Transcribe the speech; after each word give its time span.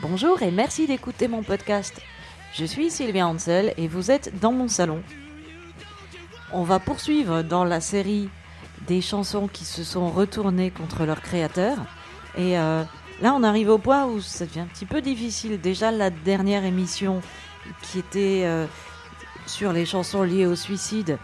Bonjour 0.00 0.40
et 0.40 0.50
merci 0.50 0.86
d'écouter 0.86 1.28
mon 1.28 1.42
podcast. 1.42 2.00
Je 2.54 2.64
suis 2.64 2.90
Sylvia 2.90 3.28
Hansel 3.28 3.74
et 3.76 3.86
vous 3.86 4.10
êtes 4.10 4.40
dans 4.40 4.52
mon 4.52 4.68
salon. 4.68 5.02
On 6.52 6.62
va 6.62 6.78
poursuivre 6.78 7.42
dans 7.42 7.64
la 7.64 7.82
série 7.82 8.30
des 8.86 9.02
chansons 9.02 9.46
qui 9.46 9.66
se 9.66 9.84
sont 9.84 10.08
retournées 10.08 10.70
contre 10.70 11.04
leur 11.04 11.20
créateur. 11.20 11.76
Et 12.34 12.58
euh, 12.58 12.82
là, 13.20 13.34
on 13.34 13.42
arrive 13.42 13.68
au 13.68 13.78
point 13.78 14.06
où 14.06 14.22
ça 14.22 14.46
devient 14.46 14.60
un 14.60 14.66
petit 14.66 14.86
peu 14.86 15.02
difficile. 15.02 15.60
Déjà, 15.60 15.90
la 15.90 16.08
dernière 16.08 16.64
émission 16.64 17.20
qui 17.82 17.98
était 17.98 18.44
euh, 18.46 18.66
sur 19.48 19.72
les 19.72 19.86
chansons 19.86 20.22
liées 20.22 20.46
au 20.46 20.54
suicide, 20.54 21.18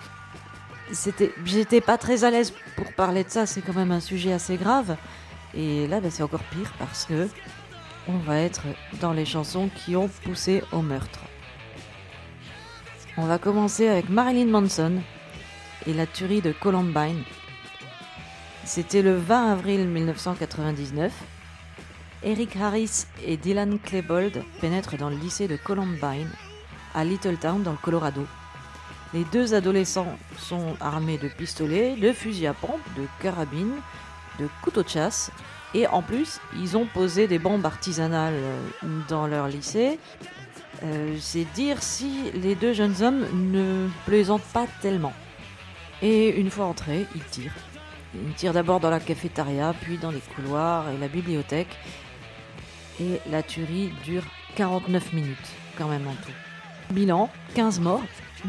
j'étais 1.45 1.80
pas 1.80 1.98
très 1.98 2.24
à 2.24 2.30
l'aise 2.30 2.52
pour 2.77 2.92
parler 2.95 3.24
de 3.24 3.30
ça. 3.30 3.47
C'est 3.47 3.60
quand 3.60 3.74
même 3.74 3.92
un 3.92 4.00
sujet 4.00 4.33
assez 4.33 4.56
grave. 4.56 4.97
Et 5.55 5.87
là, 5.87 6.00
bah, 6.00 6.09
c'est 6.10 6.23
encore 6.23 6.42
pire 6.45 6.73
parce 6.78 7.05
que 7.05 7.28
on 8.09 8.19
va 8.19 8.38
être 8.38 8.62
dans 9.00 9.12
les 9.12 9.24
chansons 9.24 9.70
qui 9.74 9.97
ont 9.97 10.09
poussé 10.09 10.62
au 10.73 10.83
meurtre. 10.83 11.20
On 13.16 13.27
va 13.27 13.38
commencer 13.38 13.88
avec 13.88 14.09
Marilyn 14.09 14.50
Manson 14.50 15.00
et 15.86 15.95
la 15.95 16.06
tuerie 16.06 16.42
de 16.42 16.52
Columbine. 16.52 17.22
C'était 18.64 19.02
le 19.02 19.16
20 19.16 19.52
avril 19.52 19.86
1999. 19.86 21.12
Eric 22.25 22.56
Harris 22.56 23.05
et 23.25 23.36
Dylan 23.36 23.78
Klebold 23.78 24.42
pénètrent 24.61 24.97
dans 24.97 25.11
le 25.11 25.16
lycée 25.16 25.47
de 25.47 25.56
Columbine, 25.56 26.30
à 26.95 27.05
Littletown, 27.05 27.62
dans 27.62 27.73
le 27.73 27.79
Colorado. 27.79 28.27
Les 29.12 29.25
deux 29.25 29.55
adolescents 29.55 30.19
sont 30.39 30.77
armés 30.81 31.19
de 31.19 31.28
pistolets, 31.28 31.97
de 31.97 32.12
fusils 32.12 32.47
à 32.47 32.55
pompe, 32.55 32.81
de 32.97 33.06
carabines, 33.23 33.77
de 34.41 34.48
couteaux 34.62 34.83
de 34.83 34.89
chasse, 34.89 35.31
et 35.75 35.89
en 35.89 36.03
plus, 36.03 36.41
ils 36.56 36.77
ont 36.77 36.86
posé 36.86 37.27
des 37.27 37.41
bombes 37.41 37.67
artisanales 37.67 38.34
euh, 38.34 38.61
dans 39.09 39.27
leur 39.27 39.48
lycée. 39.48 39.98
Euh, 40.84 41.17
C'est 41.20 41.45
dire 41.55 41.83
si 41.83 42.31
les 42.33 42.55
deux 42.55 42.73
jeunes 42.73 43.03
hommes 43.03 43.27
ne 43.53 43.89
plaisantent 44.06 44.51
pas 44.53 44.67
tellement. 44.81 45.12
Et 46.01 46.39
une 46.39 46.51
fois 46.51 46.67
entrés, 46.67 47.06
ils 47.14 47.25
tirent. 47.25 47.55
Ils 48.14 48.34
tirent 48.34 48.53
d'abord 48.53 48.79
dans 48.79 48.91
la 48.91 49.01
cafétéria, 49.01 49.75
puis 49.81 49.98
dans 49.98 50.12
les 50.12 50.20
couloirs 50.20 50.89
et 50.91 50.98
la 50.98 51.08
bibliothèque. 51.08 51.77
Et 53.01 53.20
la 53.29 53.42
tuerie 53.42 53.92
dure 54.05 54.23
49 54.55 55.12
minutes, 55.12 55.51
quand 55.77 55.89
même 55.89 56.06
en 56.06 56.14
tout. 56.14 56.53
Bilan 56.90 57.30
15 57.54 57.80
morts, 57.80 58.02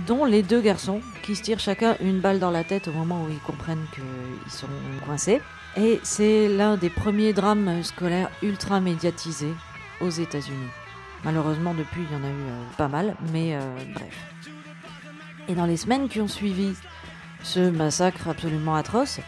dont 0.07 0.25
les 0.25 0.43
deux 0.43 0.61
garçons 0.61 1.01
qui 1.23 1.35
se 1.35 1.43
tirent 1.43 1.59
chacun 1.59 1.95
une 2.01 2.19
balle 2.19 2.39
dans 2.39 2.51
la 2.51 2.63
tête 2.63 2.87
au 2.87 2.91
moment 2.91 3.23
où 3.23 3.29
ils 3.29 3.39
comprennent 3.39 3.85
qu'ils 3.93 4.51
sont 4.51 4.67
coincés. 5.05 5.41
Et 5.77 5.99
c'est 6.03 6.47
l'un 6.47 6.77
des 6.77 6.89
premiers 6.89 7.33
drames 7.33 7.83
scolaires 7.83 8.29
ultra 8.41 8.79
médiatisés 8.79 9.53
aux 10.01 10.09
États-Unis. 10.09 10.69
Malheureusement, 11.25 11.73
depuis, 11.73 12.03
il 12.09 12.15
y 12.15 12.19
en 12.19 12.23
a 12.23 12.29
eu 12.29 12.29
euh, 12.29 12.63
pas 12.77 12.87
mal, 12.87 13.15
mais 13.33 13.55
euh, 13.55 13.59
bref. 13.93 14.15
Et 15.47 15.55
dans 15.55 15.65
les 15.65 15.75
semaines 15.75 16.07
qui 16.07 16.21
ont 16.21 16.27
suivi 16.27 16.73
ce 17.43 17.69
massacre 17.69 18.27
absolument 18.29 18.75
atroce, 18.75 19.19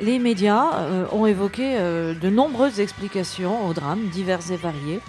les 0.00 0.18
médias 0.18 0.78
euh, 0.78 1.06
ont 1.12 1.26
évoqué 1.26 1.78
de 1.78 2.30
nombreuses 2.30 2.80
explications 2.80 3.66
au 3.66 3.72
drame, 3.72 4.08
diverses 4.08 4.50
et 4.50 4.56
variées. 4.56 5.00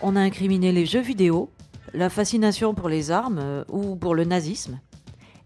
On 0.00 0.16
a 0.16 0.20
incriminé 0.20 0.70
les 0.72 0.86
jeux 0.86 1.00
vidéo, 1.00 1.50
la 1.94 2.10
fascination 2.10 2.74
pour 2.74 2.88
les 2.88 3.10
armes 3.10 3.38
euh, 3.40 3.64
ou 3.68 3.96
pour 3.96 4.14
le 4.14 4.24
nazisme, 4.24 4.78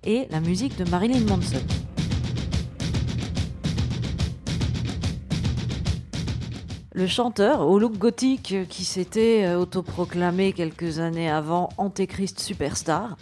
et 0.04 0.26
la 0.30 0.40
musique 0.40 0.76
de 0.76 0.88
Marilyn 0.88 1.24
Manson. 1.26 1.62
Le 6.94 7.06
chanteur 7.06 7.66
au 7.66 7.78
look 7.78 7.96
gothique 7.96 8.52
euh, 8.52 8.64
qui 8.64 8.84
s'était 8.84 9.44
euh, 9.44 9.58
autoproclamé 9.58 10.52
quelques 10.52 10.98
années 10.98 11.30
avant 11.30 11.70
Antéchrist 11.78 12.38
Superstar, 12.40 13.16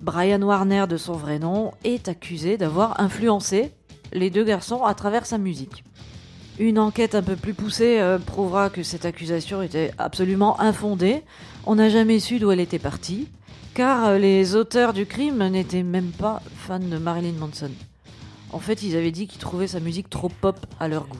Brian 0.00 0.42
Warner 0.42 0.86
de 0.88 0.96
son 0.96 1.14
vrai 1.14 1.38
nom, 1.38 1.72
est 1.84 2.08
accusé 2.08 2.56
d'avoir 2.56 3.00
influencé 3.00 3.72
les 4.12 4.30
deux 4.30 4.44
garçons 4.44 4.84
à 4.84 4.94
travers 4.94 5.26
sa 5.26 5.38
musique. 5.38 5.84
Une 6.58 6.78
enquête 6.78 7.14
un 7.14 7.22
peu 7.22 7.34
plus 7.34 7.54
poussée 7.54 7.98
euh, 7.98 8.18
prouvera 8.18 8.68
que 8.68 8.82
cette 8.82 9.06
accusation 9.06 9.62
était 9.62 9.90
absolument 9.96 10.60
infondée. 10.60 11.22
On 11.64 11.76
n'a 11.76 11.88
jamais 11.88 12.20
su 12.20 12.38
d'où 12.38 12.50
elle 12.50 12.60
était 12.60 12.78
partie, 12.78 13.28
car 13.72 14.06
euh, 14.06 14.18
les 14.18 14.54
auteurs 14.54 14.92
du 14.92 15.06
crime 15.06 15.46
n'étaient 15.48 15.82
même 15.82 16.10
pas 16.10 16.42
fans 16.54 16.78
de 16.78 16.98
Marilyn 16.98 17.38
Manson. 17.38 17.70
En 18.52 18.58
fait, 18.58 18.82
ils 18.82 18.96
avaient 18.96 19.10
dit 19.10 19.26
qu'ils 19.26 19.40
trouvaient 19.40 19.66
sa 19.66 19.80
musique 19.80 20.10
trop 20.10 20.28
pop 20.28 20.66
à 20.78 20.88
leur 20.88 21.06
goût. 21.06 21.18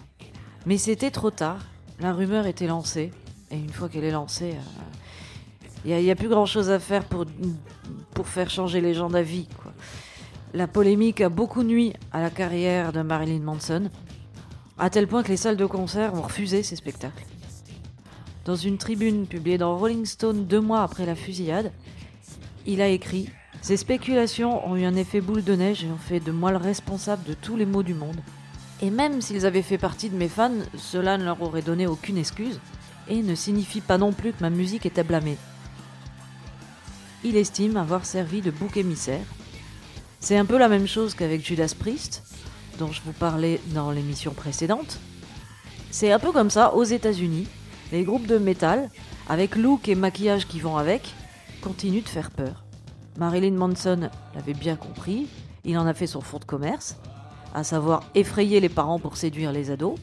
Mais 0.67 0.77
c'était 0.77 1.11
trop 1.11 1.31
tard, 1.31 1.59
la 1.99 2.13
rumeur 2.13 2.47
était 2.47 2.67
lancée, 2.67 3.11
et 3.51 3.57
une 3.57 3.73
fois 3.73 3.89
qu'elle 3.89 4.05
est 4.05 4.11
lancée, 4.11 4.55
il 5.87 5.97
n'y 5.97 6.11
a, 6.11 6.15
plus 6.15 6.29
grand 6.29 6.47
chose 6.47 6.71
à 6.71 6.79
faire 6.79 7.05
pour, 7.05 7.25
pour 8.15 8.29
faire 8.29 8.51
changer 8.51 8.81
les 8.81 8.95
gens 8.95 9.09
d'avis. 9.09 9.49
La 10.55 10.69
polémique 10.69 11.23
a 11.23 11.31
beaucoup 11.31 11.63
nui 11.63 11.95
à 12.13 12.21
la 12.21 12.31
carrière 12.31 12.93
de 12.93 13.01
Marilyn 13.01 13.41
Manson, 13.41 13.91
à 14.79 14.91
tel 14.91 15.07
point 15.07 15.23
que 15.23 15.29
les 15.29 15.37
salles 15.37 15.57
de 15.57 15.67
concert 15.67 16.15
ont 16.15 16.23
refusé 16.23 16.63
ses 16.63 16.77
spectacles. 16.77 17.25
Dans 18.45 18.57
une 18.57 18.79
tribune 18.79 19.27
publiée 19.27 19.59
dans 19.59 19.77
Rolling 19.77 20.05
Stone 20.05 20.47
deux 20.47 20.61
mois 20.61 20.83
après 20.83 21.07
la 21.07 21.15
fusillade, 21.15 21.73
il 22.67 22.81
a 22.81 22.89
écrit 22.89 23.29
Ces 23.61 23.77
spéculations 23.77 24.67
ont 24.69 24.77
eu 24.77 24.85
un 24.85 24.97
effet 24.97 25.21
boule 25.21 25.45
de 25.45 25.55
neige 25.55 25.85
et 25.85 25.89
ont 25.89 25.97
fait 25.97 26.21
de 26.21 26.33
moi 26.33 26.51
le 26.51 26.57
responsable 26.57 27.25
de 27.25 27.35
tous 27.35 27.57
les 27.57 27.67
maux 27.67 27.83
du 27.83 27.95
monde. 27.95 28.21
Et 28.81 28.91
même 28.91 29.21
s'ils 29.21 29.47
avaient 29.47 29.63
fait 29.63 29.79
partie 29.79 30.11
de 30.11 30.17
mes 30.17 30.29
fans, 30.29 30.51
cela 30.77 31.19
ne 31.19 31.25
leur 31.25 31.41
aurait 31.41 31.63
donné 31.63 31.87
aucune 31.87 32.19
excuse 32.19 32.59
et 33.09 33.23
ne 33.23 33.35
signifie 33.35 33.81
pas 33.81 33.99
non 33.99 34.13
plus 34.13 34.33
que 34.33 34.41
ma 34.41 34.51
musique 34.51 34.87
à 34.99 35.03
blâmer. 35.05 35.37
Il 37.23 37.37
estime 37.37 37.77
avoir 37.77 38.05
servi 38.05 38.41
de 38.41 38.51
bouc 38.51 38.77
émissaire. 38.77 39.25
C'est 40.19 40.37
un 40.37 40.45
peu 40.45 40.59
la 40.59 40.69
même 40.69 40.89
chose 40.89 41.15
qu'avec 41.15 41.47
Judas 41.47 41.75
Priest, 41.79 42.25
dont 42.79 42.93
je 42.93 43.01
vous 43.05 43.13
parlais 43.13 43.61
dans 43.75 43.91
l'émission 43.91 44.33
précédente. 44.33 44.99
C'est 45.91 46.13
un 46.13 46.19
peu 46.19 46.33
comme 46.33 46.51
ça 46.51 46.75
aux 46.75 46.85
États-Unis. 46.85 47.47
Les 47.93 48.05
groupes 48.05 48.27
de 48.27 48.39
métal, 48.39 48.91
avec 49.29 49.57
look 49.57 49.89
et 49.89 49.95
maquillage 49.95 50.47
qui 50.47 50.61
vont 50.61 50.77
avec, 50.77 51.15
continuent 51.61 52.03
de 52.03 52.09
faire 52.09 52.31
peur. 52.31 52.65
Marilyn 53.19 53.53
Manson 53.53 54.11
l'avait 54.35 54.55
bien 54.55 54.77
compris, 54.77 55.29
il 55.65 55.77
en 55.77 55.87
a 55.87 55.95
fait 55.95 56.07
son 56.07 56.23
fonds 56.23 56.39
de 56.39 56.45
commerce, 56.45 56.97
à 57.55 57.63
savoir 57.65 58.05
effrayer 58.15 58.61
les 58.61 58.71
parents 58.71 58.99
pour 58.99 59.17
séduire 59.17 59.53
les 59.53 59.71
ados. 59.71 59.99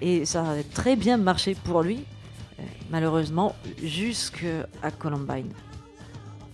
Et 0.00 0.24
ça 0.24 0.42
a 0.42 0.62
très 0.62 0.96
bien 0.96 1.16
marché 1.16 1.56
pour 1.64 1.82
lui, 1.82 2.04
euh, 2.58 2.62
malheureusement, 2.90 3.54
jusqu'à 3.82 4.90
Columbine. 4.98 5.52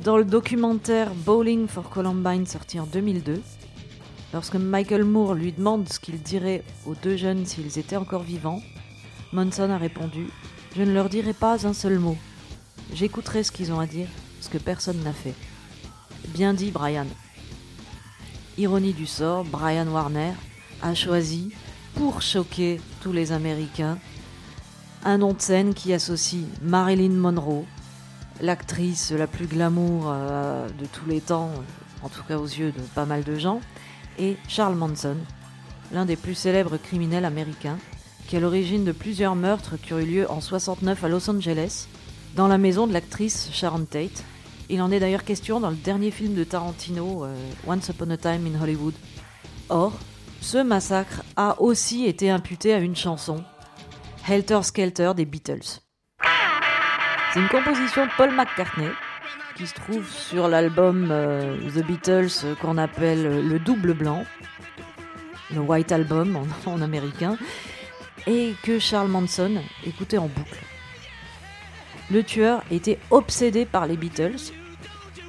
Dans 0.04 0.16
le 0.16 0.24
documentaire 0.24 1.12
Bowling 1.14 1.66
for 1.66 1.90
Columbine 1.90 2.46
sorti 2.46 2.78
en 2.78 2.86
2002, 2.86 3.42
lorsque 4.32 4.56
Michael 4.56 5.04
Moore 5.04 5.34
lui 5.34 5.52
demande 5.52 5.88
ce 5.88 6.00
qu'il 6.00 6.20
dirait 6.20 6.64
aux 6.86 6.94
deux 6.94 7.16
jeunes 7.16 7.46
s'ils 7.46 7.78
étaient 7.78 7.96
encore 7.96 8.22
vivants, 8.22 8.62
Manson 9.32 9.70
a 9.70 9.78
répondu 9.78 10.28
Je 10.76 10.82
ne 10.82 10.92
leur 10.92 11.08
dirai 11.08 11.32
pas 11.32 11.66
un 11.66 11.72
seul 11.72 11.98
mot. 11.98 12.16
J'écouterai 12.94 13.42
ce 13.42 13.52
qu'ils 13.52 13.72
ont 13.72 13.80
à 13.80 13.86
dire, 13.86 14.08
ce 14.40 14.48
que 14.48 14.58
personne 14.58 15.02
n'a 15.02 15.12
fait. 15.12 15.34
Bien 16.28 16.54
dit, 16.54 16.70
Brian. 16.70 17.06
Ironie 18.56 18.92
du 18.92 19.06
sort, 19.06 19.44
Brian 19.44 19.86
Warner 19.86 20.32
a 20.82 20.94
choisi, 20.94 21.52
pour 21.94 22.22
choquer 22.22 22.80
tous 23.02 23.12
les 23.12 23.32
Américains, 23.32 23.98
un 25.04 25.18
nom 25.18 25.32
de 25.32 25.40
scène 25.40 25.74
qui 25.74 25.92
associe 25.92 26.44
Marilyn 26.62 27.14
Monroe, 27.14 27.64
l'actrice 28.40 29.12
la 29.12 29.26
plus 29.26 29.46
glamour 29.46 30.06
euh, 30.06 30.68
de 30.68 30.86
tous 30.86 31.06
les 31.06 31.20
temps, 31.20 31.50
en 32.02 32.08
tout 32.08 32.22
cas 32.26 32.38
aux 32.38 32.46
yeux 32.46 32.72
de 32.72 32.80
pas 32.94 33.04
mal 33.04 33.24
de 33.24 33.36
gens, 33.36 33.60
et 34.18 34.36
Charles 34.48 34.74
Manson, 34.74 35.16
l'un 35.92 36.04
des 36.04 36.16
plus 36.16 36.34
célèbres 36.34 36.76
criminels 36.76 37.24
américains, 37.24 37.78
qui 38.26 38.34
est 38.36 38.38
à 38.38 38.42
l'origine 38.42 38.84
de 38.84 38.92
plusieurs 38.92 39.34
meurtres 39.34 39.76
qui 39.76 39.94
ont 39.94 39.98
eu 39.98 40.04
lieu 40.04 40.30
en 40.30 40.40
69 40.40 41.02
à 41.04 41.08
Los 41.08 41.30
Angeles, 41.30 41.86
dans 42.34 42.48
la 42.48 42.58
maison 42.58 42.86
de 42.86 42.92
l'actrice 42.92 43.48
Sharon 43.52 43.84
Tate. 43.84 44.24
Il 44.68 44.82
en 44.82 44.90
est 44.90 45.00
d'ailleurs 45.00 45.24
question 45.24 45.60
dans 45.60 45.70
le 45.70 45.76
dernier 45.76 46.10
film 46.10 46.34
de 46.34 46.44
Tarantino, 46.44 47.24
euh, 47.24 47.34
Once 47.66 47.88
Upon 47.88 48.10
a 48.10 48.16
Time 48.16 48.46
in 48.46 48.62
Hollywood. 48.62 48.94
Or, 49.70 49.92
ce 50.40 50.58
massacre 50.58 51.22
a 51.36 51.60
aussi 51.60 52.04
été 52.04 52.30
imputé 52.30 52.74
à 52.74 52.78
une 52.78 52.96
chanson, 52.96 53.42
Helter 54.28 54.62
Skelter 54.62 55.12
des 55.16 55.24
Beatles. 55.24 55.80
C'est 57.32 57.40
une 57.40 57.48
composition 57.48 58.06
de 58.06 58.10
Paul 58.16 58.34
McCartney 58.34 58.90
qui 59.58 59.66
se 59.66 59.74
trouve 59.74 60.08
sur 60.08 60.46
l'album 60.46 61.08
euh, 61.10 61.56
The 61.74 61.84
Beatles 61.84 62.44
euh, 62.44 62.54
qu'on 62.54 62.78
appelle 62.78 63.46
le 63.46 63.58
double 63.58 63.92
blanc, 63.92 64.24
le 65.52 65.58
White 65.58 65.90
Album 65.90 66.38
en 66.66 66.80
américain, 66.80 67.36
et 68.28 68.54
que 68.62 68.78
Charles 68.78 69.08
Manson 69.08 69.60
écoutait 69.84 70.18
en 70.18 70.28
boucle. 70.28 70.62
Le 72.10 72.22
tueur 72.22 72.62
était 72.70 72.98
obsédé 73.10 73.66
par 73.66 73.86
les 73.86 73.96
Beatles 73.96 74.52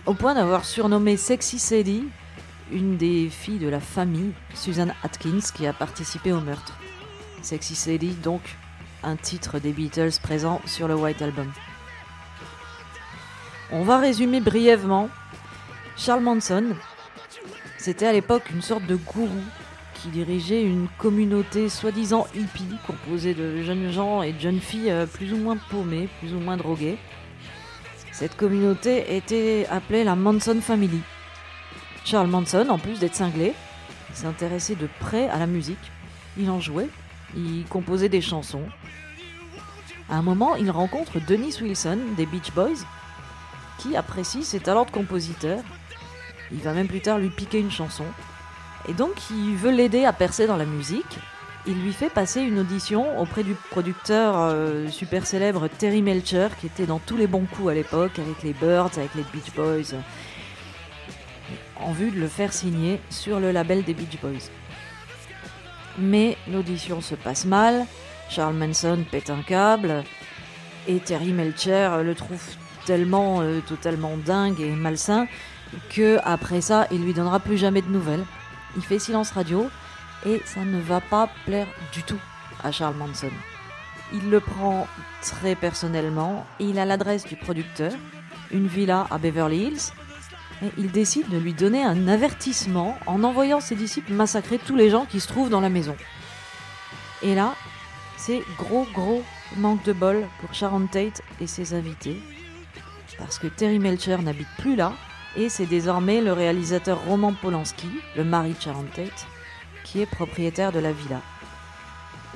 au 0.05 0.13
point 0.13 0.35
d'avoir 0.35 0.63
surnommé 0.63 1.17
Sexy 1.17 1.57
Sadie 1.57 2.05
une 2.71 2.97
des 2.97 3.29
filles 3.29 3.57
de 3.57 3.67
la 3.67 3.79
famille, 3.79 4.33
Susan 4.53 4.89
Atkins, 5.03 5.39
qui 5.55 5.65
a 5.65 5.73
participé 5.73 6.31
au 6.31 6.39
meurtre. 6.39 6.77
Sexy 7.41 7.73
Sadie, 7.73 8.15
donc, 8.23 8.41
un 9.03 9.15
titre 9.15 9.57
des 9.57 9.71
Beatles 9.71 10.19
présent 10.21 10.61
sur 10.65 10.87
le 10.87 10.95
White 10.95 11.23
Album. 11.23 11.51
On 13.71 13.83
va 13.83 13.99
résumer 13.99 14.39
brièvement. 14.41 15.09
Charles 15.95 16.23
Manson, 16.23 16.75
c'était 17.77 18.07
à 18.07 18.13
l'époque 18.13 18.49
une 18.49 18.63
sorte 18.63 18.85
de 18.87 18.95
gourou 18.95 19.43
qui 19.93 20.07
dirigeait 20.07 20.63
une 20.63 20.87
communauté 20.97 21.69
soi-disant 21.69 22.25
hippie 22.33 22.77
composée 22.87 23.35
de 23.35 23.61
jeunes 23.61 23.91
gens 23.91 24.23
et 24.23 24.33
de 24.33 24.39
jeunes 24.39 24.59
filles 24.59 24.89
euh, 24.89 25.05
plus 25.05 25.33
ou 25.33 25.37
moins 25.37 25.57
paumées, 25.69 26.09
plus 26.19 26.33
ou 26.33 26.39
moins 26.39 26.57
droguées. 26.57 26.97
Cette 28.11 28.35
communauté 28.35 29.15
était 29.15 29.67
appelée 29.69 30.03
la 30.03 30.15
Manson 30.15 30.59
Family. 30.61 31.01
Charles 32.05 32.27
Manson, 32.27 32.65
en 32.69 32.79
plus 32.79 32.99
d'être 32.99 33.15
cinglé, 33.15 33.53
s'intéressait 34.13 34.75
de 34.75 34.89
près 34.99 35.29
à 35.29 35.37
la 35.37 35.47
musique. 35.47 35.91
Il 36.37 36.49
en 36.49 36.59
jouait, 36.59 36.89
il 37.35 37.65
composait 37.69 38.09
des 38.09 38.21
chansons. 38.21 38.65
À 40.09 40.15
un 40.15 40.21
moment, 40.23 40.55
il 40.55 40.71
rencontre 40.71 41.19
Dennis 41.27 41.59
Wilson 41.61 41.99
des 42.17 42.25
Beach 42.25 42.51
Boys, 42.53 42.83
qui 43.79 43.95
apprécie 43.95 44.43
ses 44.43 44.59
talents 44.59 44.85
de 44.85 44.91
compositeur. 44.91 45.59
Il 46.51 46.59
va 46.59 46.73
même 46.73 46.87
plus 46.87 47.01
tard 47.01 47.17
lui 47.17 47.29
piquer 47.29 47.59
une 47.59 47.71
chanson. 47.71 48.05
Et 48.87 48.93
donc, 48.93 49.13
il 49.31 49.55
veut 49.55 49.71
l'aider 49.71 50.05
à 50.05 50.13
percer 50.13 50.47
dans 50.47 50.57
la 50.57 50.65
musique. 50.65 51.19
Il 51.67 51.81
lui 51.81 51.93
fait 51.93 52.09
passer 52.09 52.41
une 52.41 52.59
audition 52.59 53.19
auprès 53.19 53.43
du 53.43 53.53
producteur 53.53 54.35
euh, 54.37 54.87
super 54.87 55.25
célèbre 55.25 55.67
Terry 55.67 56.01
Melcher, 56.01 56.47
qui 56.59 56.67
était 56.67 56.85
dans 56.85 56.99
tous 56.99 57.17
les 57.17 57.27
bons 57.27 57.45
coups 57.45 57.69
à 57.69 57.73
l'époque, 57.73 58.17
avec 58.17 58.43
les 58.43 58.53
Birds, 58.53 58.91
avec 58.97 59.13
les 59.15 59.23
Beach 59.33 59.53
Boys, 59.55 59.97
en 61.75 61.91
vue 61.91 62.11
de 62.11 62.19
le 62.19 62.27
faire 62.27 62.53
signer 62.53 62.99
sur 63.09 63.39
le 63.39 63.51
label 63.51 63.83
des 63.83 63.93
Beach 63.93 64.19
Boys. 64.21 64.49
Mais 65.97 66.37
l'audition 66.51 67.01
se 67.01 67.15
passe 67.15 67.45
mal, 67.45 67.85
Charles 68.29 68.55
Manson 68.55 68.99
pète 69.11 69.29
un 69.29 69.41
câble, 69.41 70.03
et 70.87 70.99
Terry 70.99 71.33
Melcher 71.33 71.89
le 72.03 72.15
trouve 72.15 72.41
tellement 72.85 73.41
euh, 73.41 73.59
totalement 73.61 74.17
dingue 74.17 74.59
et 74.61 74.71
malsain 74.71 75.27
que 75.89 76.19
après 76.23 76.61
ça, 76.61 76.87
il 76.91 77.03
lui 77.03 77.13
donnera 77.13 77.39
plus 77.39 77.57
jamais 77.57 77.81
de 77.81 77.89
nouvelles. 77.89 78.25
Il 78.75 78.83
fait 78.83 78.99
silence 78.99 79.31
radio 79.31 79.69
et 80.25 80.41
ça 80.45 80.61
ne 80.61 80.79
va 80.79 81.01
pas 81.01 81.29
plaire 81.45 81.67
du 81.93 82.03
tout 82.03 82.19
à 82.63 82.71
Charles 82.71 82.95
Manson. 82.95 83.31
Il 84.13 84.29
le 84.29 84.39
prend 84.39 84.87
très 85.21 85.55
personnellement, 85.55 86.45
il 86.59 86.79
a 86.79 86.85
l'adresse 86.85 87.25
du 87.25 87.35
producteur, 87.35 87.91
une 88.51 88.67
villa 88.67 89.07
à 89.11 89.17
Beverly 89.17 89.67
Hills, 89.67 89.93
et 90.63 90.71
il 90.77 90.91
décide 90.91 91.29
de 91.29 91.37
lui 91.37 91.53
donner 91.53 91.83
un 91.83 92.07
avertissement 92.07 92.97
en 93.05 93.23
envoyant 93.23 93.61
ses 93.61 93.75
disciples 93.75 94.13
massacrer 94.13 94.57
tous 94.57 94.75
les 94.75 94.89
gens 94.89 95.05
qui 95.05 95.19
se 95.19 95.27
trouvent 95.27 95.49
dans 95.49 95.61
la 95.61 95.69
maison. 95.69 95.95
Et 97.21 97.35
là, 97.35 97.53
c'est 98.17 98.41
gros 98.57 98.87
gros 98.93 99.23
manque 99.57 99.83
de 99.83 99.93
bol 99.93 100.27
pour 100.41 100.53
Sharon 100.53 100.87
Tate 100.87 101.21
et 101.39 101.47
ses 101.47 101.73
invités, 101.73 102.19
parce 103.19 103.37
que 103.37 103.47
Terry 103.47 103.79
Melcher 103.79 104.17
n'habite 104.17 104.47
plus 104.57 104.75
là, 104.75 104.93
et 105.35 105.49
c'est 105.49 105.65
désormais 105.65 106.21
le 106.21 106.33
réalisateur 106.33 107.03
Roman 107.05 107.33
Polanski, 107.33 107.89
le 108.15 108.23
mari 108.23 108.53
de 108.53 108.61
Sharon 108.61 108.85
Tate, 108.95 109.27
qui 109.83 110.01
est 110.01 110.05
propriétaire 110.05 110.71
de 110.71 110.79
la 110.79 110.91
villa. 110.91 111.21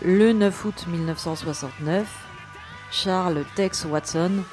Le 0.03 0.33
9 0.33 0.65
août 0.65 0.85
1969, 0.87 2.07
Charles 2.91 3.43
Tex 3.55 3.85
Watson, 3.85 4.43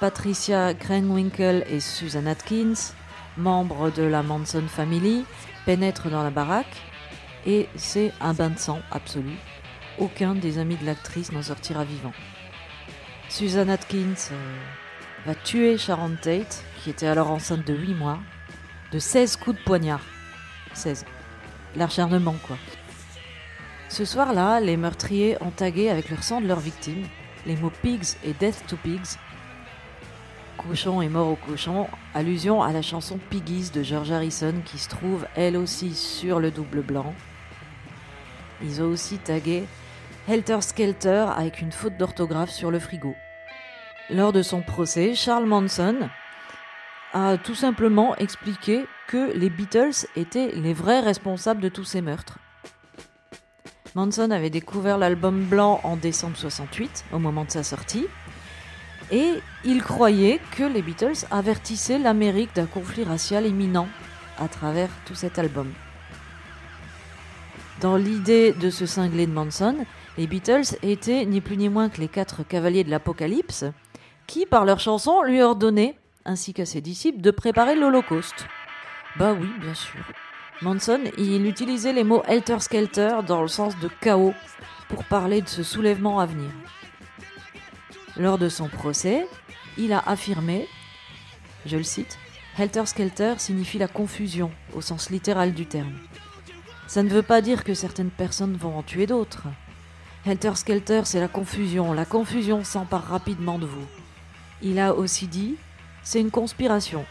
Patricia 0.00 0.72
Krenwinkel 0.72 1.64
et 1.68 1.80
Susan 1.80 2.26
Atkins, 2.26 2.94
membres 3.36 3.90
de 3.90 4.02
la 4.02 4.22
Manson 4.22 4.64
Family, 4.68 5.24
pénètrent 5.66 6.10
dans 6.10 6.22
la 6.22 6.30
baraque 6.30 6.80
et 7.46 7.68
c'est 7.76 8.12
un 8.20 8.32
bain 8.32 8.50
de 8.50 8.58
sang 8.58 8.80
absolu. 8.90 9.36
Aucun 9.98 10.34
des 10.34 10.58
amis 10.58 10.76
de 10.76 10.86
l'actrice 10.86 11.32
n'en 11.32 11.42
sortira 11.42 11.84
vivant. 11.84 12.12
Susan 13.28 13.68
Atkins 13.68 14.32
euh, 14.32 14.58
va 15.26 15.34
tuer 15.34 15.78
Sharon 15.78 16.16
Tate, 16.20 16.64
qui 16.82 16.90
était 16.90 17.06
alors 17.06 17.30
enceinte 17.30 17.66
de 17.66 17.74
8 17.74 17.94
mois, 17.94 18.18
de 18.92 18.98
16 18.98 19.36
coups 19.36 19.58
de 19.58 19.64
poignard. 19.64 20.02
16. 20.74 21.04
L'acharnement, 21.76 22.36
quoi. 22.46 22.56
Ce 23.88 24.04
soir-là, 24.04 24.60
les 24.60 24.76
meurtriers 24.76 25.36
ont 25.40 25.50
tagué 25.50 25.90
avec 25.90 26.10
leur 26.10 26.22
sang 26.22 26.40
de 26.40 26.46
leurs 26.46 26.60
victimes 26.60 27.06
les 27.46 27.56
mots 27.56 27.72
pigs 27.82 28.16
et 28.24 28.32
death 28.32 28.64
to 28.66 28.76
pigs. 28.76 29.16
Cochon 30.56 31.00
est 31.00 31.08
mort 31.08 31.28
au 31.28 31.36
cochon, 31.36 31.88
allusion 32.14 32.62
à 32.62 32.72
la 32.72 32.82
chanson 32.82 33.18
Piggies 33.30 33.70
de 33.70 33.82
George 33.82 34.12
Harrison 34.12 34.54
qui 34.64 34.78
se 34.78 34.90
trouve 34.90 35.26
elle 35.34 35.56
aussi 35.56 35.94
sur 35.94 36.38
le 36.38 36.50
double 36.50 36.82
blanc. 36.82 37.14
Ils 38.62 38.82
ont 38.82 38.88
aussi 38.88 39.16
tagué 39.16 39.64
Helter 40.28 40.60
Skelter 40.60 41.26
avec 41.34 41.62
une 41.62 41.72
faute 41.72 41.96
d'orthographe 41.96 42.50
sur 42.50 42.70
le 42.70 42.78
frigo. 42.78 43.14
Lors 44.12 44.32
de 44.32 44.42
son 44.42 44.60
procès, 44.60 45.14
Charles 45.14 45.46
Manson 45.46 46.08
a 47.12 47.36
tout 47.38 47.54
simplement 47.54 48.16
expliqué 48.16 48.84
que 49.06 49.32
les 49.36 49.50
Beatles 49.50 50.06
étaient 50.16 50.50
les 50.52 50.74
vrais 50.74 50.98
responsables 50.98 51.60
de 51.60 51.68
tous 51.68 51.84
ces 51.84 52.00
meurtres. 52.00 52.38
Manson 53.94 54.32
avait 54.32 54.50
découvert 54.50 54.98
l'album 54.98 55.44
blanc 55.44 55.80
en 55.84 55.96
décembre 55.96 56.36
68, 56.36 57.04
au 57.12 57.20
moment 57.20 57.44
de 57.44 57.52
sa 57.52 57.62
sortie, 57.62 58.06
et 59.12 59.34
il 59.64 59.80
croyait 59.82 60.40
que 60.56 60.64
les 60.64 60.82
Beatles 60.82 61.26
avertissaient 61.30 61.98
l'Amérique 61.98 62.54
d'un 62.54 62.66
conflit 62.66 63.04
racial 63.04 63.46
imminent 63.46 63.88
à 64.38 64.48
travers 64.48 64.90
tout 65.06 65.14
cet 65.14 65.38
album. 65.38 65.72
Dans 67.80 67.96
l'idée 67.96 68.52
de 68.52 68.70
ce 68.70 68.86
cinglé 68.86 69.26
de 69.26 69.32
Manson, 69.32 69.76
les 70.18 70.26
Beatles 70.26 70.76
étaient 70.82 71.24
ni 71.26 71.40
plus 71.40 71.56
ni 71.56 71.68
moins 71.68 71.88
que 71.88 72.00
les 72.00 72.08
quatre 72.08 72.42
cavaliers 72.42 72.84
de 72.84 72.90
l'Apocalypse, 72.90 73.64
qui, 74.30 74.46
par 74.46 74.64
leur 74.64 74.78
chanson, 74.78 75.22
lui 75.22 75.42
ordonnaient, 75.42 75.96
ainsi 76.24 76.54
qu'à 76.54 76.64
ses 76.64 76.80
disciples, 76.80 77.20
de 77.20 77.32
préparer 77.32 77.74
l'Holocauste. 77.74 78.46
Bah 79.18 79.34
oui, 79.38 79.48
bien 79.60 79.74
sûr. 79.74 80.00
Manson, 80.62 81.00
il 81.18 81.46
utilisait 81.46 81.92
les 81.92 82.04
mots 82.04 82.22
helter 82.28 82.60
skelter 82.60 83.24
dans 83.26 83.42
le 83.42 83.48
sens 83.48 83.76
de 83.80 83.90
chaos 84.00 84.34
pour 84.88 85.02
parler 85.04 85.42
de 85.42 85.48
ce 85.48 85.64
soulèvement 85.64 86.20
à 86.20 86.26
venir. 86.26 86.50
Lors 88.16 88.38
de 88.38 88.48
son 88.48 88.68
procès, 88.68 89.26
il 89.76 89.92
a 89.92 89.98
affirmé, 90.06 90.68
je 91.66 91.76
le 91.76 91.82
cite, 91.82 92.16
Helter 92.56 92.86
Skelter 92.86 93.34
signifie 93.38 93.78
la 93.78 93.88
confusion 93.88 94.52
au 94.74 94.80
sens 94.80 95.10
littéral 95.10 95.54
du 95.54 95.66
terme. 95.66 95.94
Ça 96.86 97.02
ne 97.02 97.08
veut 97.08 97.22
pas 97.22 97.40
dire 97.40 97.64
que 97.64 97.74
certaines 97.74 98.10
personnes 98.10 98.56
vont 98.56 98.78
en 98.78 98.82
tuer 98.84 99.06
d'autres. 99.06 99.48
Helter 100.24 100.54
Skelter, 100.54 101.02
c'est 101.04 101.20
la 101.20 101.28
confusion. 101.28 101.92
La 101.92 102.04
confusion 102.04 102.62
s'empare 102.62 103.08
rapidement 103.08 103.58
de 103.58 103.66
vous. 103.66 103.86
Il 104.62 104.78
a 104.78 104.94
aussi 104.94 105.26
dit, 105.26 105.56
c'est 106.02 106.20
une 106.20 106.30
conspiration. 106.30 107.06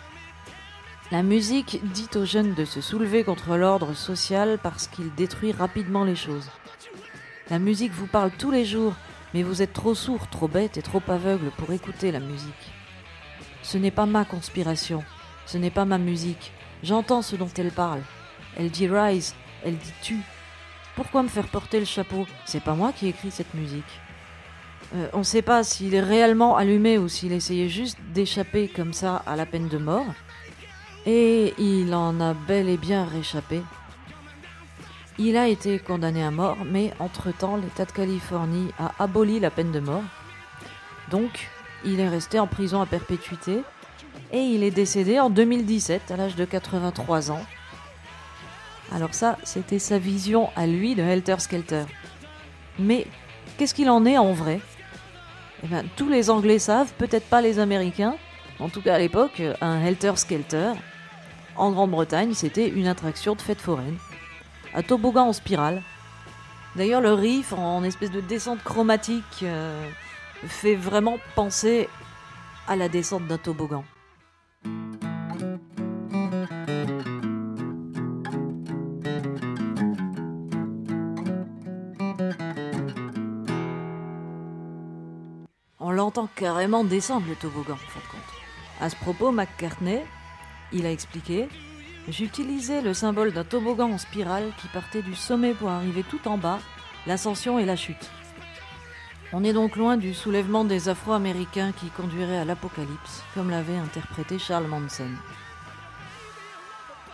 La 1.12 1.24
musique 1.24 1.80
dit 1.94 2.10
aux 2.16 2.26
jeunes 2.26 2.54
de 2.54 2.66
se 2.66 2.82
soulever 2.82 3.24
contre 3.24 3.56
l'ordre 3.56 3.96
social 3.96 4.60
parce 4.62 4.88
qu'il 4.88 5.14
détruit 5.16 5.52
rapidement 5.52 6.04
les 6.04 6.16
choses. 6.16 6.52
La 7.50 7.58
musique 7.58 7.92
vous 7.92 8.06
parle 8.06 8.30
tous 8.30 8.52
les 8.52 8.66
jours, 8.66 8.94
mais 9.34 9.42
vous 9.42 9.64
êtes 9.64 9.74
trop 9.74 9.96
sourd, 9.96 10.28
trop 10.28 10.48
bête 10.48 10.78
et 10.78 10.84
trop 10.84 11.02
aveugle 11.08 11.50
pour 11.58 11.72
écouter 11.72 12.12
la 12.12 12.20
musique. 12.20 12.72
Ce 13.64 13.80
n'est 13.80 13.90
pas 13.90 14.06
ma 14.06 14.26
conspiration, 14.26 15.04
ce 15.48 15.58
n'est 15.58 15.72
pas 15.72 15.86
ma 15.86 15.98
musique. 15.98 16.52
J'entends 16.84 17.24
ce 17.24 17.36
dont 17.36 17.50
elle 17.58 17.72
parle. 17.72 18.02
Elle 18.56 18.70
dit 18.70 18.88
rise, 18.88 19.34
elle 19.64 19.78
dit 19.78 19.94
tu. 20.04 20.18
Pourquoi 20.96 21.24
me 21.24 21.28
faire 21.28 21.48
porter 21.48 21.80
le 21.80 21.86
chapeau? 21.86 22.28
C'est 22.46 22.64
pas 22.64 22.76
moi 22.76 22.94
qui 22.94 23.08
ai 23.08 23.10
écrit 23.10 23.32
cette 23.32 23.56
musique. 23.56 24.00
Euh, 24.96 25.08
on 25.14 25.20
ne 25.20 25.24
sait 25.24 25.42
pas 25.42 25.64
s'il 25.64 25.94
est 25.94 26.02
réellement 26.02 26.58
allumé 26.58 26.98
ou 26.98 27.08
s'il 27.08 27.32
essayait 27.32 27.70
juste 27.70 27.98
d'échapper 28.14 28.68
comme 28.68 28.94
ça 28.94 29.22
à 29.26 29.36
la 29.36 29.46
peine 29.46 29.68
de 29.68 29.78
mort. 29.78 30.06
Et 31.06 31.54
il 31.58 31.94
en 31.94 32.20
a 32.20 32.34
bel 32.34 32.70
et 32.70 32.78
bien 32.78 33.06
réchappé. 33.06 33.62
Il 35.18 35.38
a 35.38 35.48
été 35.48 35.80
condamné 35.80 36.24
à 36.24 36.32
mort, 36.32 36.58
mais 36.66 36.94
entre-temps, 37.00 37.58
l'État 37.58 37.86
de 37.86 37.92
Californie 37.92 38.72
a 38.80 38.94
aboli 39.00 39.40
la 39.40 39.52
peine 39.52 39.72
de 39.72 39.80
mort. 39.80 40.04
Donc, 41.12 41.50
il 41.84 42.00
est 42.00 42.08
resté 42.08 42.40
en 42.40 42.48
prison 42.48 42.82
à 42.82 42.86
perpétuité 42.86 43.62
et 44.32 44.40
il 44.40 44.64
est 44.64 44.72
décédé 44.72 45.20
en 45.20 45.30
2017 45.30 46.12
à 46.12 46.18
l'âge 46.18 46.36
de 46.36 46.46
83 46.46 47.32
ans. 47.32 47.42
Alors 48.92 49.14
ça, 49.14 49.38
c'était 49.44 49.80
sa 49.80 50.00
vision 50.00 50.50
à 50.56 50.66
lui 50.68 50.96
de 50.96 51.04
Helter 51.04 51.40
Skelter. 51.40 51.84
Mais 52.80 53.06
qu'est-ce 53.58 53.74
qu'il 53.74 53.90
en 53.90 54.06
est 54.06 54.18
en 54.18 54.34
vrai? 54.34 54.60
Eh 55.64 55.68
bien, 55.68 55.84
tous 55.96 56.10
les 56.10 56.30
Anglais 56.30 56.60
savent, 56.60 56.92
peut-être 56.98 57.28
pas 57.28 57.42
les 57.42 57.60
Américains. 57.60 58.16
En 58.60 58.70
tout 58.70 58.82
cas, 58.82 58.96
à 58.96 59.00
l'époque, 59.00 59.42
un 59.62 59.82
Helter 59.82 60.16
Skelter, 60.16 60.74
en 61.56 61.72
Grande-Bretagne, 61.72 62.34
c'était 62.34 62.68
une 62.68 62.88
attraction 62.88 63.36
de 63.36 63.42
fête 63.42 63.60
foraine. 63.60 63.98
Un 64.74 64.82
toboggan 64.82 65.26
en 65.28 65.34
spirale. 65.34 65.84
D'ailleurs, 66.76 67.02
le 67.02 67.14
riff 67.14 67.52
en 67.54 67.84
espèce 67.84 68.12
de 68.12 68.22
descente 68.22 68.64
chromatique 68.64 69.44
euh, 69.44 69.90
fait 70.48 70.76
vraiment 70.76 71.18
penser 71.36 71.90
à 72.68 72.76
la 72.76 72.88
descente 72.88 73.28
d'un 73.28 73.38
toboggan. 73.38 73.84
Entend 86.10 86.28
carrément 86.36 86.84
descendre 86.84 87.28
le 87.30 87.36
toboggan, 87.36 87.74
en 87.74 87.78
fin 87.78 88.00
de 88.00 88.12
compte. 88.12 88.82
À 88.82 88.90
ce 88.90 88.96
propos, 88.96 89.32
McCartney, 89.32 90.02
il 90.72 90.88
a 90.88 90.92
expliqué 90.92 91.48
J'utilisais 92.08 92.82
le 92.82 92.96
symbole 92.96 93.32
d'un 93.32 93.44
toboggan 93.44 93.92
en 93.92 94.00
spirale 94.00 94.52
qui 94.60 94.68
partait 94.70 95.04
du 95.04 95.14
sommet 95.14 95.54
pour 95.54 95.70
arriver 95.70 96.02
tout 96.02 96.28
en 96.28 96.40
bas, 96.40 96.58
l'ascension 97.06 97.60
et 97.60 97.66
la 97.66 97.76
chute. 97.76 98.10
On 99.34 99.44
est 99.44 99.54
donc 99.54 99.76
loin 99.76 99.98
du 99.98 100.16
soulèvement 100.16 100.66
des 100.66 100.90
Afro-Américains 100.90 101.74
qui 101.80 101.90
conduirait 101.90 102.40
à 102.40 102.46
l'apocalypse, 102.46 103.22
comme 103.36 103.52
l'avait 103.52 103.78
interprété 103.78 104.40
Charles 104.40 104.66
Manson. 104.66 105.12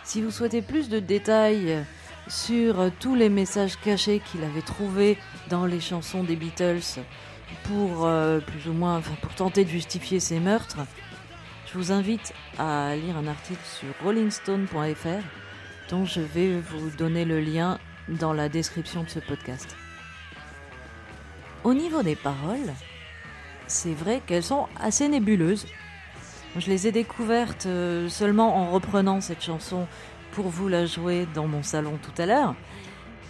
Si 0.04 0.22
vous 0.22 0.30
souhaitez 0.30 0.62
plus 0.62 0.88
de 0.88 1.00
détails 1.00 1.84
sur 2.28 2.90
tous 2.98 3.14
les 3.14 3.28
messages 3.28 3.78
cachés 3.78 4.22
qu'il 4.24 4.42
avait 4.42 4.62
trouvés 4.62 5.18
dans 5.50 5.66
les 5.66 5.80
chansons 5.80 6.24
des 6.24 6.36
Beatles 6.36 7.02
pour 7.64 8.06
euh, 8.06 8.40
plus 8.40 8.68
ou 8.68 8.72
moins 8.72 9.00
pour 9.00 9.34
tenter 9.34 9.64
de 9.64 9.70
justifier 9.70 10.20
ces 10.20 10.40
meurtres, 10.40 10.78
je 11.66 11.78
vous 11.78 11.92
invite 11.92 12.32
à 12.58 12.94
lire 12.96 13.16
un 13.16 13.26
article 13.26 13.60
sur 13.64 13.88
rollingstone.fr 14.02 15.24
dont 15.90 16.04
je 16.04 16.20
vais 16.20 16.58
vous 16.58 16.90
donner 16.90 17.24
le 17.24 17.40
lien 17.40 17.78
dans 18.08 18.32
la 18.32 18.48
description 18.48 19.02
de 19.02 19.08
ce 19.08 19.18
podcast. 19.18 19.76
Au 21.64 21.74
niveau 21.74 22.02
des 22.02 22.16
paroles, 22.16 22.72
c'est 23.66 23.94
vrai 23.94 24.22
qu'elles 24.24 24.42
sont 24.42 24.68
assez 24.80 25.08
nébuleuses. 25.08 25.66
Je 26.56 26.70
les 26.70 26.86
ai 26.86 26.92
découvertes 26.92 27.66
euh, 27.66 28.08
seulement 28.08 28.56
en 28.56 28.70
reprenant 28.70 29.20
cette 29.20 29.42
chanson 29.42 29.86
pour 30.32 30.48
vous 30.48 30.68
la 30.68 30.86
jouer 30.86 31.26
dans 31.34 31.46
mon 31.46 31.62
salon 31.62 31.98
tout 32.00 32.22
à 32.22 32.26
l'heure, 32.26 32.54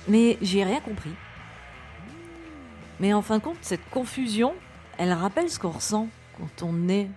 mais 0.09 0.37
j'ai 0.43 0.65
rien 0.65 0.81
compris. 0.81 1.13
Mais 3.01 3.13
en 3.13 3.23
fin 3.23 3.39
de 3.39 3.43
compte, 3.43 3.59
cette 3.61 3.89
confusion, 3.91 4.55
elle 4.99 5.13
rappelle 5.13 5.51
ce 5.51 5.59
qu'on 5.59 5.71
ressent 5.71 6.09
quand 6.39 6.67
on 6.67 6.89
est 6.89 7.09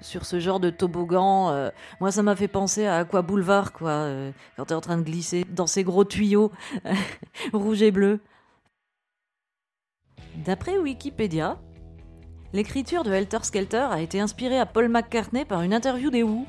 sur 0.00 0.24
ce 0.26 0.40
genre 0.40 0.60
de 0.60 0.70
toboggan. 0.70 1.50
Euh, 1.50 1.70
moi, 2.00 2.10
ça 2.10 2.22
m'a 2.22 2.36
fait 2.36 2.48
penser 2.48 2.86
à 2.86 2.98
Aqua 2.98 3.22
Boulevard, 3.22 3.72
quoi, 3.72 3.90
euh, 3.90 4.32
quand 4.56 4.66
t'es 4.66 4.74
en 4.74 4.80
train 4.80 4.98
de 4.98 5.02
glisser 5.02 5.44
dans 5.48 5.66
ces 5.66 5.84
gros 5.84 6.04
tuyaux 6.04 6.52
rouge 7.52 7.82
et 7.82 7.90
bleu. 7.90 8.20
D'après 10.36 10.78
Wikipédia, 10.78 11.58
l'écriture 12.52 13.04
de 13.04 13.12
Helter 13.12 13.38
Skelter 13.42 13.88
a 13.90 14.00
été 14.00 14.20
inspirée 14.20 14.58
à 14.58 14.66
Paul 14.66 14.88
McCartney 14.88 15.44
par 15.44 15.62
une 15.62 15.74
interview 15.74 16.10
des 16.10 16.22
Who 16.22 16.46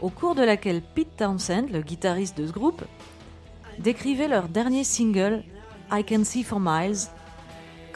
au 0.00 0.10
cours 0.10 0.34
de 0.34 0.42
laquelle 0.42 0.82
Pete 0.82 1.16
Townsend, 1.16 1.70
le 1.72 1.80
guitariste 1.80 2.38
de 2.38 2.46
ce 2.46 2.52
groupe, 2.52 2.84
décrivait 3.78 4.28
leur 4.28 4.48
dernier 4.48 4.84
single, 4.84 5.44
I 5.90 6.04
Can 6.04 6.24
See 6.24 6.42
for 6.42 6.60
Miles, 6.60 7.08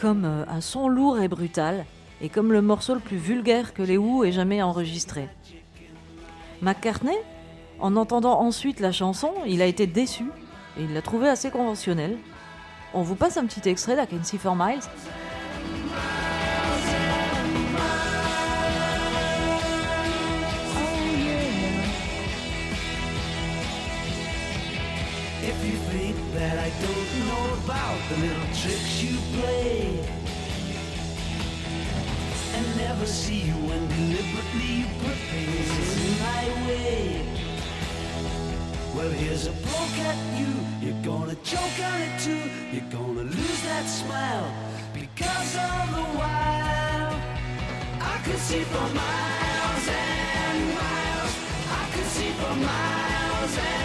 comme 0.02 0.24
euh, 0.24 0.44
un 0.48 0.60
son 0.60 0.88
lourd 0.88 1.20
et 1.20 1.28
brutal, 1.28 1.86
et 2.20 2.28
comme 2.28 2.52
le 2.52 2.60
morceau 2.60 2.94
le 2.94 3.00
plus 3.00 3.18
vulgaire 3.18 3.72
que 3.72 3.84
les 3.84 3.96
Who 3.96 4.24
aient 4.24 4.32
jamais 4.32 4.60
enregistré. 4.60 5.28
McCartney, 6.60 7.16
en 7.78 7.94
entendant 7.94 8.40
ensuite 8.40 8.80
la 8.80 8.90
chanson, 8.90 9.32
il 9.46 9.62
a 9.62 9.66
été 9.66 9.86
déçu, 9.86 10.24
et 10.76 10.82
il 10.82 10.92
l'a 10.92 11.02
trouvé 11.02 11.28
assez 11.28 11.52
conventionnelle. 11.52 12.18
On 12.94 13.02
vous 13.02 13.14
passe 13.14 13.36
un 13.36 13.46
petit 13.46 13.68
extrait 13.68 13.96
See 14.24 14.38
for 14.38 14.56
Miles. 14.56 14.82
If 25.52 25.66
you 25.66 25.78
think 25.92 26.16
that 26.34 26.58
I 26.58 26.70
don't 26.84 27.10
know 27.28 27.44
about 27.62 27.98
the 28.08 28.16
little 28.24 28.48
tricks 28.60 29.02
you 29.02 29.16
play 29.36 30.00
and 32.54 32.76
never 32.78 33.06
see 33.06 33.40
you 33.48 33.58
when 33.68 33.82
deliberately 33.88 34.70
you 34.80 34.86
put 35.04 35.18
things 35.30 35.68
in 36.04 36.12
my 36.26 36.44
way. 36.66 37.32
Well, 38.94 39.10
here's 39.10 39.46
a 39.46 39.52
poke 39.52 39.98
at 40.10 40.18
you. 40.40 40.52
You're 40.80 41.02
gonna 41.04 41.36
choke 41.44 41.78
on 41.90 42.00
it 42.00 42.14
too. 42.26 42.44
You're 42.72 42.90
gonna 42.90 43.28
lose 43.36 43.62
that 43.62 43.86
smile 43.86 44.48
because 44.94 45.56
all 45.56 45.86
the 45.98 46.06
while 46.18 47.14
I 48.00 48.16
could 48.24 48.42
see 48.48 48.64
for 48.72 48.88
miles 49.02 49.86
and 50.08 50.58
miles. 50.80 51.32
I 51.80 51.84
could 51.94 52.10
see 52.16 52.30
for 52.40 52.54
miles 52.56 53.58
and 53.58 53.81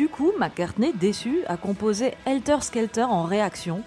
Du 0.00 0.08
coup, 0.08 0.32
McCartney, 0.38 0.94
déçu, 0.94 1.44
a 1.46 1.58
composé 1.58 2.14
Helter 2.24 2.62
Skelter 2.62 3.02
en 3.02 3.24
réaction, 3.24 3.82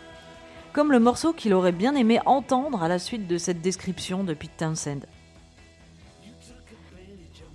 comme 0.71 0.91
le 0.91 0.99
morceau 0.99 1.33
qu'il 1.33 1.55
aurait 1.55 1.71
bien 1.71 1.95
aimé 1.95 2.19
entendre 2.27 2.83
à 2.83 2.87
la 2.87 2.99
suite 2.99 3.25
de 3.25 3.39
cette 3.39 3.61
description 3.61 4.23
de 4.23 4.35
Pete 4.35 4.55
Townsend. 4.55 5.07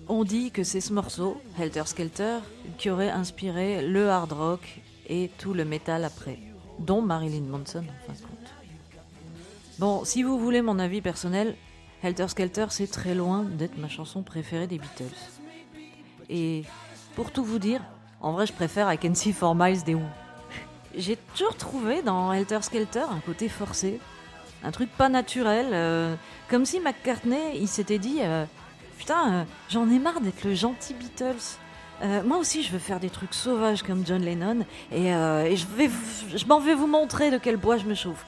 On 0.08 0.24
dit 0.24 0.50
que 0.50 0.64
c'est 0.64 0.80
ce 0.80 0.92
morceau, 0.92 1.40
Helter 1.56 1.84
Skelter, 1.86 2.38
qui 2.78 2.90
aurait 2.90 3.10
inspiré 3.10 3.86
le 3.86 4.10
hard 4.10 4.32
rock 4.32 4.80
et 5.08 5.30
tout 5.38 5.54
le 5.54 5.64
métal 5.64 6.04
après, 6.04 6.40
dont 6.80 7.00
Marilyn 7.00 7.46
Manson 7.46 7.84
en 7.84 8.06
fin 8.08 8.12
de 8.12 8.26
compte. 8.26 8.54
Bon, 9.78 10.04
si 10.04 10.24
vous 10.24 10.36
voulez 10.36 10.62
mon 10.62 10.80
avis 10.80 11.00
personnel, 11.00 11.54
Helter 12.02 12.26
Skelter 12.26 12.66
c'est 12.70 12.90
très 12.90 13.14
loin 13.14 13.44
d'être 13.44 13.78
ma 13.78 13.88
chanson 13.88 14.24
préférée 14.24 14.66
des 14.66 14.78
Beatles. 14.78 15.04
Et 16.28 16.64
pour 17.14 17.30
tout 17.30 17.44
vous 17.44 17.60
dire, 17.60 17.82
en 18.20 18.32
vrai 18.32 18.46
je 18.46 18.52
préfère 18.52 18.92
I 18.92 18.98
Can 18.98 19.14
See 19.14 19.32
For 19.32 19.54
Miles 19.54 19.82
des 19.84 19.94
Who. 19.94 20.02
J'ai 20.94 21.16
toujours 21.34 21.56
trouvé 21.56 22.02
dans 22.02 22.32
Helter 22.32 22.62
Skelter 22.62 23.04
un 23.10 23.20
côté 23.20 23.48
forcé, 23.48 24.00
un 24.64 24.70
truc 24.70 24.90
pas 24.90 25.08
naturel, 25.08 25.68
euh, 25.72 26.14
comme 26.48 26.64
si 26.64 26.80
McCartney 26.80 27.56
il 27.56 27.68
s'était 27.68 27.98
dit 27.98 28.18
euh, 28.20 28.44
Putain, 28.98 29.32
euh, 29.32 29.44
j'en 29.68 29.88
ai 29.90 29.98
marre 29.98 30.20
d'être 30.20 30.44
le 30.44 30.54
gentil 30.54 30.94
Beatles. 30.94 31.58
Moi 32.24 32.36
aussi, 32.36 32.62
je 32.62 32.70
veux 32.70 32.78
faire 32.78 33.00
des 33.00 33.10
trucs 33.10 33.34
sauvages 33.34 33.82
comme 33.82 34.06
John 34.06 34.22
Lennon 34.22 34.60
et, 34.92 35.08
je, 35.10 35.66
vais, 35.66 35.90
je 36.32 36.46
m'en 36.46 36.60
vais 36.60 36.76
vous 36.76 36.86
montrer 36.86 37.32
de 37.32 37.38
quel 37.38 37.56
bois 37.56 37.76
je 37.76 37.86
me 37.86 37.94
chauffe. 37.94 38.24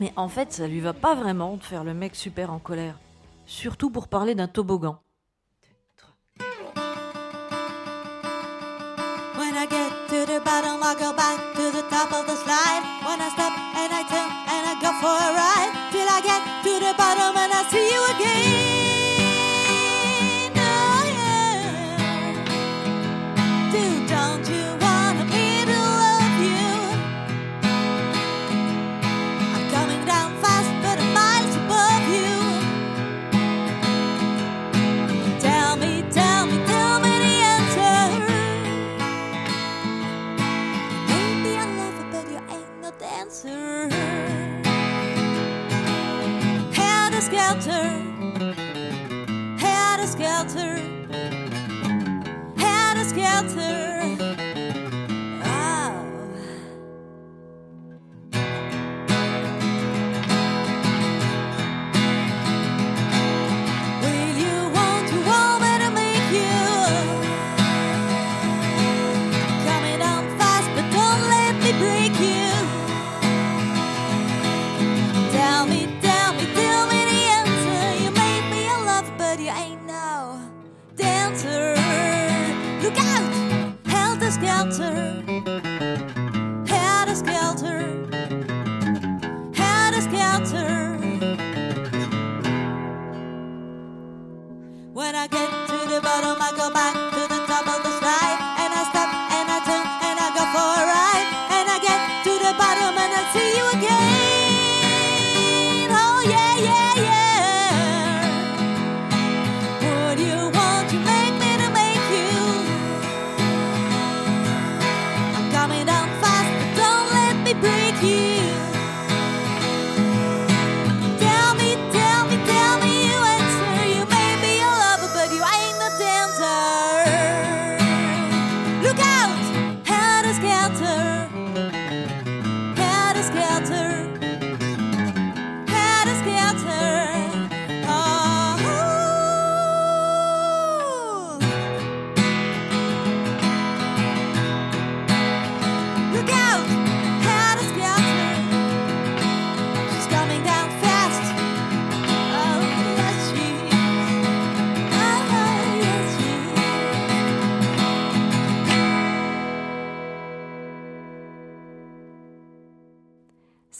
Mais 0.00 0.12
en 0.16 0.28
fait, 0.28 0.52
ça 0.52 0.66
lui 0.66 0.80
va 0.80 0.92
pas 0.92 1.14
vraiment 1.14 1.56
de 1.56 1.62
faire 1.62 1.84
le 1.84 1.94
mec 1.94 2.16
super 2.16 2.52
en 2.52 2.58
colère. 2.58 2.98
Surtout 3.46 3.90
pour 3.90 4.08
parler 4.08 4.34
d'un 4.34 4.48
toboggan. 4.48 4.98
Bottom, 10.60 10.82
I 10.82 10.94
go 10.94 11.12
back 11.12 11.54
to 11.54 11.70
the 11.70 11.82
top 11.88 12.12
of 12.12 12.26
the 12.26 12.36
slide. 12.36 12.82
When 13.04 13.20
I 13.20 13.28
stop 13.32 13.52
and 13.80 13.92
I 13.92 14.02
turn 14.04 14.28
and 14.28 14.62
I 14.68 14.74
go 14.84 14.90
for 15.00 15.16
a 15.16 15.30
ride 15.32 15.72
till 15.92 16.08
I 16.08 16.20
get 16.20 16.42
to 16.64 16.72
the 16.84 16.92
bottom 16.96 17.36
and 17.36 17.52
I 17.52 17.62
see 17.70 17.86
you 17.88 18.02
again. 18.14 18.89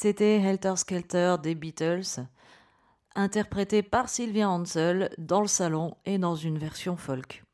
C'était 0.02 0.40
Helter 0.40 0.76
Skelter 0.76 1.36
des 1.42 1.54
Beatles, 1.54 2.24
interprété 3.14 3.82
par 3.82 4.08
Sylvia 4.08 4.48
Ansel 4.48 5.14
dans 5.18 5.42
le 5.42 5.46
salon 5.46 5.94
et 6.06 6.16
dans 6.16 6.36
une 6.36 6.56
version 6.56 6.96
folk. 6.96 7.44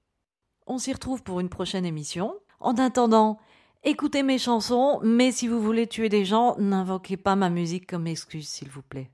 On 0.69 0.79
s'y 0.79 0.93
retrouve 0.93 1.25
pour 1.25 1.41
une 1.41 1.49
prochaine 1.49 1.85
émission. 1.85 2.39
En 2.61 2.77
attendant, 2.77 3.41
écoutez 3.83 4.23
mes 4.23 4.39
chansons, 4.39 5.01
mais 5.03 5.33
si 5.33 5.49
vous 5.49 5.61
voulez 5.61 5.89
tuer 5.89 6.09
des 6.09 6.25
gens, 6.25 6.55
n'invoquez 6.57 7.17
pas 7.17 7.35
ma 7.35 7.51
musique 7.51 7.89
comme 7.89 8.07
excuse, 8.07 8.49
s'il 8.49 8.71
vous 8.71 8.83
plaît. 8.83 9.11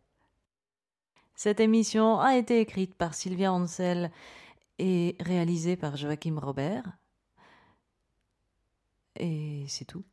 Cette 1.34 1.60
émission 1.60 2.20
a 2.20 2.36
été 2.36 2.60
écrite 2.60 2.94
par 2.94 3.14
Sylvia 3.14 3.50
Ansel 3.50 4.12
et 4.78 5.16
réalisée 5.20 5.76
par 5.76 5.96
Joachim 5.96 6.38
Robert. 6.38 6.84
Et 9.16 9.64
c'est 9.68 9.86
tout. 9.86 10.04